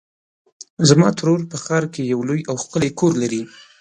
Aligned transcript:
زما 0.89 1.09
ترور 1.19 1.41
په 1.51 1.57
ښار 1.63 1.83
کې 1.93 2.01
یو 2.11 2.19
لوی 2.29 2.41
او 2.49 2.55
ښکلی 2.63 2.89
کور 2.99 3.11
لري. 3.21 3.41